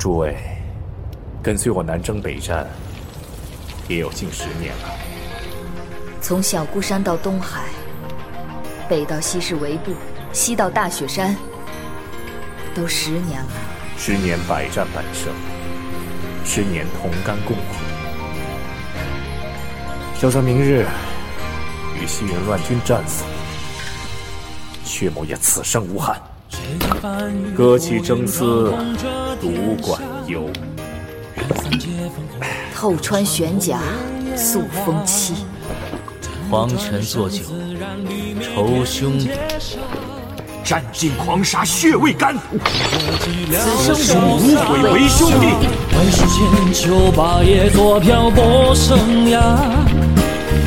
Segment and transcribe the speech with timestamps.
[0.00, 0.34] 诸位，
[1.42, 2.66] 跟随我南征北战，
[3.86, 4.88] 也有近十年了。
[6.22, 7.64] 从小孤山到东海，
[8.88, 9.92] 北到西市围部，
[10.32, 11.36] 西到大雪山，
[12.74, 13.48] 都十年了。
[13.98, 15.30] 十年百战百胜，
[16.46, 17.62] 十年同甘共苦。
[20.18, 20.86] 就算明日
[22.02, 23.22] 与西元乱军战死，
[24.82, 26.18] 薛某也此生无憾。
[27.54, 28.72] 割其征丝，
[29.40, 30.48] 独管忧。
[32.76, 33.78] 透穿玄甲，
[34.36, 35.34] 诉风妻。
[36.50, 37.42] 黄泉作酒，
[38.42, 39.30] 酬兄弟。
[40.64, 42.36] 战尽狂沙血未干，
[43.50, 45.46] 此生无悔为兄弟。
[45.96, 48.96] 问世间酒吧也做漂泊生
[49.30, 49.56] 涯，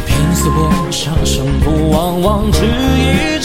[0.05, 3.42] 拼死搏杀胜负往往只一场。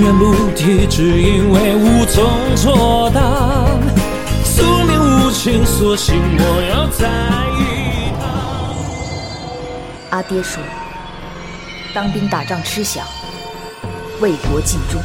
[0.00, 2.24] 恩怨不提，只因为无从
[2.56, 3.20] 作答。
[4.42, 7.06] 宿命无情，索性我要在
[7.58, 8.24] 一旁。
[10.08, 10.62] 阿爹说，
[11.92, 13.00] 当兵打仗吃饷，
[14.22, 14.98] 为国尽忠。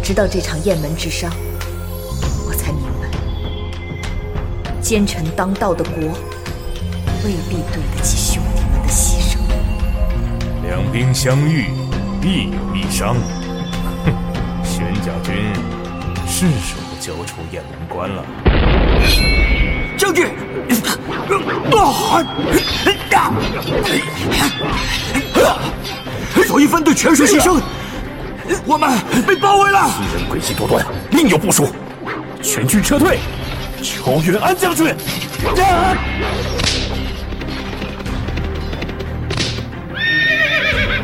[0.00, 1.28] 直到这场雁门之殇，
[2.46, 3.08] 我才明白，
[4.80, 5.94] 奸臣当道的国，
[7.24, 9.38] 未必对得起兄弟们的牺牲。
[10.62, 11.83] 两兵相遇。
[12.24, 13.14] 必有一伤。
[14.06, 15.34] 哼，玄甲军
[16.26, 18.24] 是时候交出雁门关了。
[19.98, 20.26] 将军，
[26.46, 27.60] 左翼分队全数牺牲，
[28.64, 28.90] 我们
[29.26, 29.82] 被包围了。
[29.82, 31.68] 敌人诡计多端，另有部署，
[32.42, 33.18] 全军撤退，
[33.82, 34.94] 求援安将军。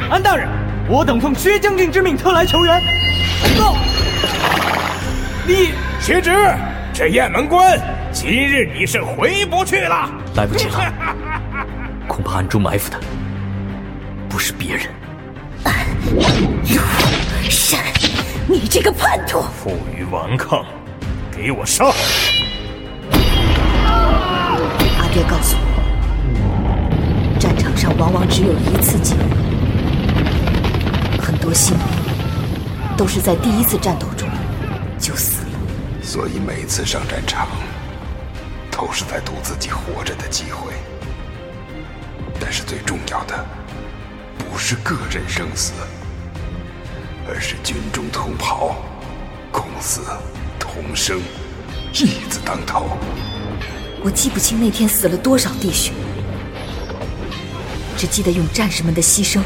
[0.08, 0.59] 安大人。
[0.90, 2.82] 我等奉薛将军之命，特来求援。
[3.56, 3.76] 报，
[5.46, 6.32] 你薛直，
[6.92, 10.10] 这雁门关今日你是回不去了。
[10.34, 10.92] 来不及了，
[12.08, 12.98] 恐怕暗中埋伏的
[14.28, 14.86] 不是别人。
[17.48, 17.78] 山，
[18.48, 19.42] 你这个叛徒！
[19.62, 20.64] 负隅顽抗，
[21.30, 21.86] 给我上！
[23.12, 28.76] 阿爹告诉我，战场上往往只有一
[33.00, 34.28] 都是在第一次战斗中
[34.98, 35.58] 就死了，
[36.02, 37.48] 所以每次上战场
[38.70, 40.74] 都是在赌自己活着的机会。
[42.38, 43.42] 但是最重要的
[44.36, 45.72] 不是个人生死，
[47.26, 48.76] 而是军中同袍
[49.50, 50.02] 共死
[50.58, 51.18] 同生，
[51.94, 52.98] 义字当头。
[54.04, 55.94] 我记不清那天死了多少弟兄，
[57.96, 59.40] 只记得用战士们的牺牲。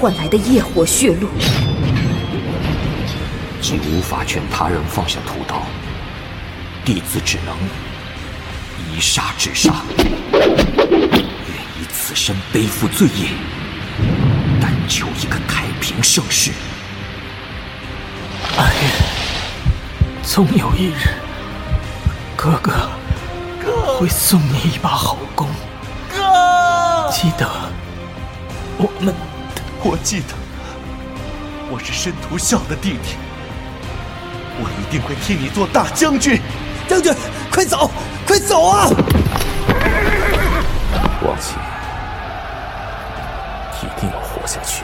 [0.00, 1.28] 换来的业火血路，
[3.60, 5.62] 既无法劝他人放下屠刀，
[6.84, 7.56] 弟子只能
[8.90, 9.82] 以杀止杀。
[10.32, 13.30] 愿以此身背负罪业，
[14.60, 16.52] 但求一个太平盛世。
[18.56, 18.90] 但愿
[20.22, 21.08] 总有一日，
[22.36, 22.88] 哥哥
[23.98, 25.48] 会送你一把好弓。
[26.08, 27.48] 哥，记得
[28.78, 29.14] 我们。
[29.80, 30.34] 我记得，
[31.70, 33.14] 我是申屠孝的弟弟，
[34.60, 36.40] 我一定会替你做大将军。
[36.88, 37.14] 将军，
[37.50, 37.90] 快走，
[38.26, 38.88] 快走啊！
[41.22, 41.54] 王琦，
[43.82, 44.82] 一定要活下去，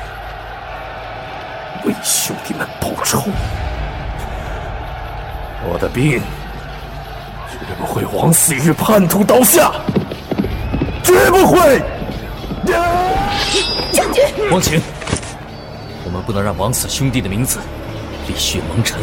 [1.84, 3.22] 为兄弟们报仇。
[5.66, 6.20] 我的兵
[7.50, 9.72] 绝不会枉死于叛徒刀下，
[11.02, 11.82] 绝不会。
[13.90, 14.78] 将军，王琴，
[16.04, 17.60] 我们不能让枉死兄弟的名字
[18.28, 19.00] 立血蒙尘，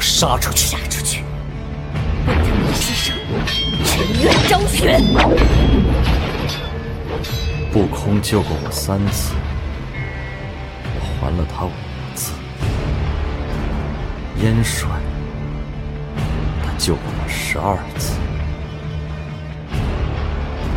[0.00, 1.22] 杀出去，杀出去，
[2.26, 3.12] 为他们牺牲，
[3.84, 4.98] 沉冤昭雪。
[7.72, 9.34] 不空救过我三次，
[10.94, 11.70] 我还了他五
[12.14, 12.32] 次。
[14.42, 14.88] 燕帅，
[16.64, 18.18] 他救过我十二次。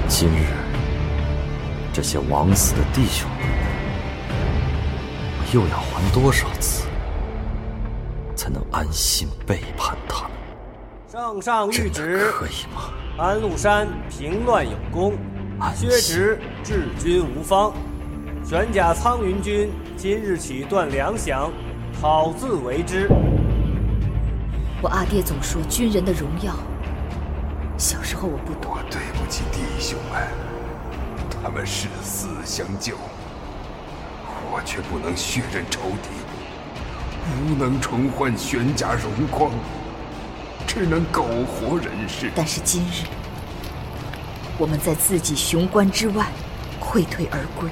[0.08, 0.48] 今日。
[1.96, 3.30] 这些枉死的弟兄，
[5.38, 6.86] 我又要还多少次，
[8.44, 10.32] 才能安心背叛他们？
[11.10, 12.92] 圣上谕旨，可以吗？
[13.18, 15.14] 安禄山平乱有功，
[15.74, 17.72] 薛直治军无方，
[18.44, 21.50] 玄甲苍云军今日起断粮饷，
[22.02, 23.08] 好自为之。
[24.82, 26.54] 我阿爹总说军人的荣耀，
[27.78, 28.74] 小时候我不懂。
[28.74, 30.28] 我对不起弟兄们。
[31.42, 32.96] 他们誓死相救，
[34.52, 36.10] 我却不能血刃仇敌，
[37.24, 39.52] 不能重换玄甲荣光，
[40.68, 42.32] 只能苟活人世。
[42.36, 43.06] 但是今日，
[44.58, 46.28] 我们在自己雄关之外
[46.82, 47.70] 溃退而归，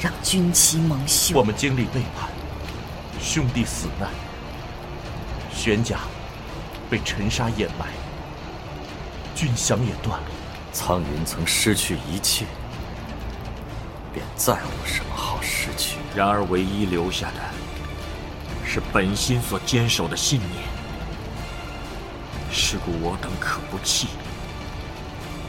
[0.00, 1.36] 让军旗蒙羞。
[1.36, 2.28] 我们经历背叛，
[3.20, 4.08] 兄弟死难，
[5.52, 5.98] 玄甲
[6.88, 7.86] 被尘沙掩埋，
[9.34, 10.26] 军饷也断了。
[10.72, 12.46] 苍云曾失去一切，
[14.12, 15.98] 便再无什么好失去。
[16.16, 17.40] 然而，唯一留下的
[18.66, 20.64] 是本心所坚守的信念。
[22.50, 24.08] 是故我等可不弃，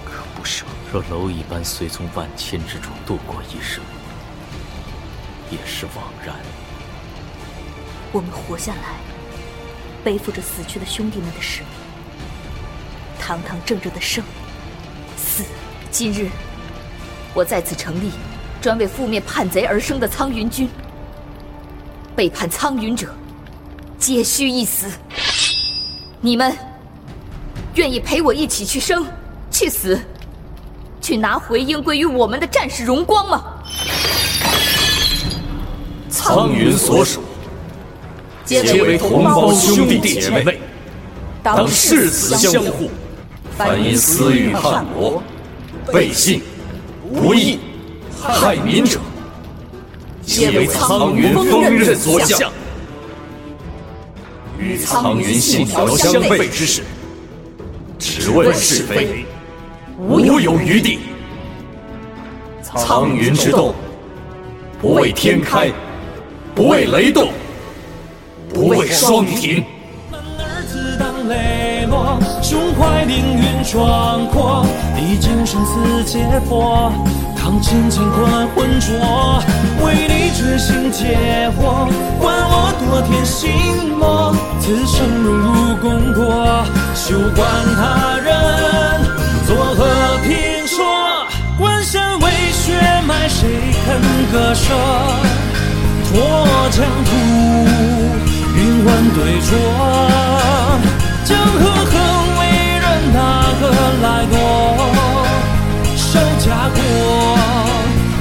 [0.04, 0.66] 可不舍。
[0.92, 3.84] 若蝼蚁般随从万千之中度过一生，
[5.52, 6.36] 也是枉然。
[8.12, 8.96] 我们活下来，
[10.04, 11.70] 背负着死去的兄弟们的使命，
[13.20, 14.24] 堂堂正正的生。
[15.18, 15.44] 死，
[15.92, 16.30] 今日
[17.34, 18.12] 我在此成立
[18.62, 20.70] 专为覆灭叛贼而生的苍云军。
[22.16, 23.08] 背叛苍云者，
[24.00, 24.88] 皆须一死。
[26.22, 26.56] 你们
[27.76, 29.06] 愿意陪我一起去生、
[29.52, 30.00] 去死、
[31.02, 33.44] 去拿回应归于我们的战士荣光吗？
[36.10, 37.22] 苍云所属，
[38.46, 40.60] 皆为同胞兄弟姐妹，
[41.44, 42.90] 当誓死相护。
[43.58, 45.22] 凡因私欲叛国、
[45.92, 46.42] 背信、
[47.14, 47.60] 不义、
[48.22, 49.00] 害民者，
[50.25, 52.51] 皆为苍云锋刃所向。
[54.57, 56.81] 与苍云信条相悖之事，
[58.00, 59.25] 只问是非，
[59.98, 61.00] 无有余地。
[62.63, 63.74] 苍云之动，
[64.81, 65.72] 不畏天开，
[66.54, 67.31] 不畏雷动，
[68.54, 69.63] 不畏霜停。
[72.48, 74.64] 胸怀凌云壮阔，
[74.96, 76.94] 历经生死劫波，
[77.36, 78.94] 扛尽乾坤浑浊，
[79.84, 81.90] 为你决心解惑，
[82.20, 83.50] 换我多天心
[83.98, 86.64] 魔，此生荣辱功过，
[86.94, 88.30] 休管他人
[89.48, 89.82] 作何
[90.22, 91.26] 评说，
[91.58, 93.50] 关山为血脉，谁
[93.88, 94.00] 肯
[94.32, 94.72] 割舍？
[96.12, 96.14] 脱
[96.70, 97.10] 疆土，
[98.56, 99.50] 云纹对酌。
[101.26, 101.75] 江河，
[104.25, 104.38] 来夺？
[105.95, 107.38] 守家国，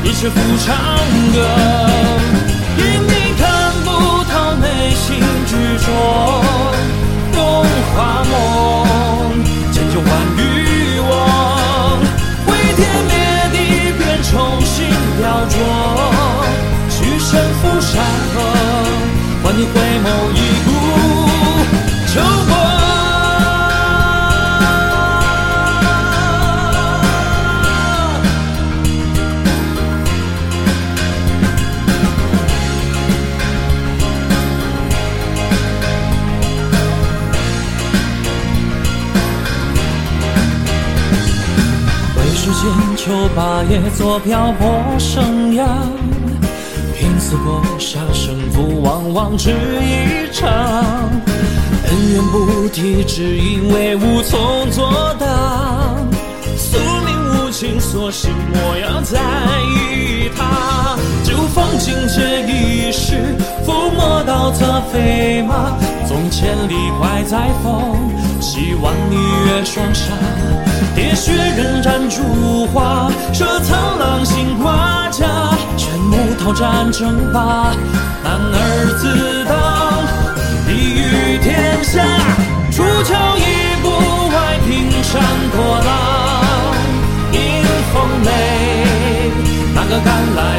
[0.03, 0.33] 一曲抚
[0.65, 0.75] 长
[1.33, 1.94] 歌。
[42.55, 45.67] 千秋霸业，做漂泊生涯，
[46.97, 50.49] 拼死搏杀，胜负往往只一场。
[51.89, 55.27] 恩怨不提，只因为无从作答。
[56.57, 59.19] 宿命无情，索性莫要在
[59.61, 60.97] 意它。
[61.25, 63.37] 就放尽这一世，
[63.67, 65.77] 覆没到这飞马。
[66.07, 67.99] 纵千里怪在风，
[68.45, 70.13] 希望你越双杀。
[70.95, 75.27] 喋血人斩烛花，射苍狼心挂甲，
[75.79, 77.73] 全木头战争吧，
[78.23, 78.59] 男儿
[79.01, 79.03] 自
[79.49, 79.53] 当
[80.69, 82.05] 立于天下。
[82.71, 83.41] 出鞘一
[83.83, 83.89] 步
[84.29, 84.37] 外，
[84.67, 85.13] 平山
[85.51, 85.57] 破
[85.89, 85.91] 浪，
[87.33, 87.41] 迎
[87.95, 88.29] 风雷，
[89.75, 90.54] 哪个敢来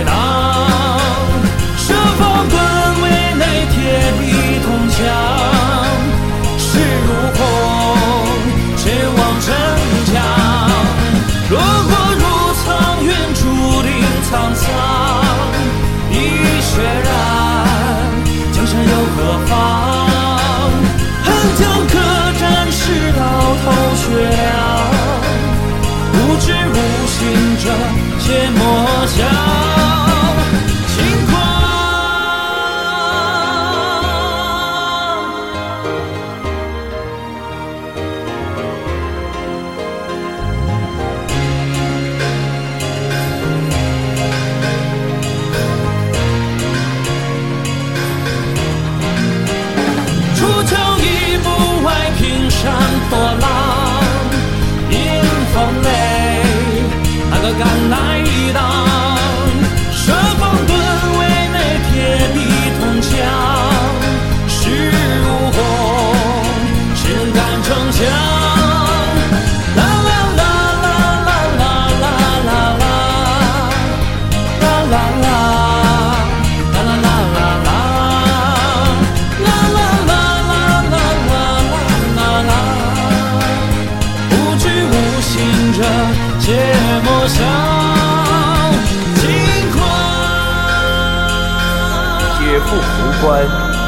[93.25, 93.44] 关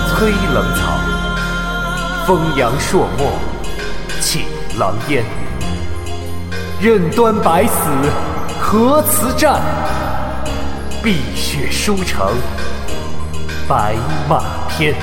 [0.09, 0.97] 摧冷草，
[2.25, 3.33] 风扬朔漠
[4.19, 4.45] 起
[4.79, 5.23] 狼烟。
[6.81, 7.71] 任端白死
[8.59, 9.61] 何辞战？
[11.03, 12.33] 碧血书成
[13.67, 13.95] 白
[14.27, 14.95] 马篇。